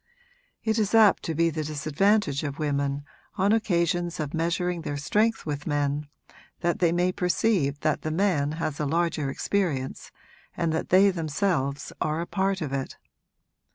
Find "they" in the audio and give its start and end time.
6.79-6.91, 10.89-11.11